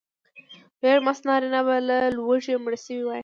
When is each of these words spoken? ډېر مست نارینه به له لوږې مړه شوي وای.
ډېر 0.81 0.97
مست 1.05 1.23
نارینه 1.29 1.61
به 1.67 1.75
له 1.87 1.97
لوږې 2.15 2.55
مړه 2.63 2.77
شوي 2.85 3.03
وای. 3.05 3.19